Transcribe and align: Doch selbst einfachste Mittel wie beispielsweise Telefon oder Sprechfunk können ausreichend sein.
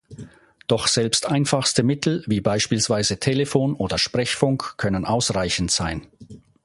Doch 0.65 0.87
selbst 0.87 1.27
einfachste 1.27 1.83
Mittel 1.83 2.23
wie 2.25 2.41
beispielsweise 2.41 3.19
Telefon 3.19 3.75
oder 3.75 3.99
Sprechfunk 3.99 4.75
können 4.79 5.05
ausreichend 5.05 5.69
sein. 5.69 6.07